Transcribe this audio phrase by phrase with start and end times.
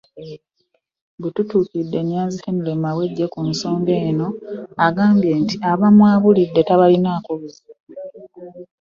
[1.19, 4.27] Bwe tutuukiridde Nyanzi Henry Mawejje ku nsonga eno,
[4.87, 7.73] agambye nti abamwabulidde tabalinaako buzibu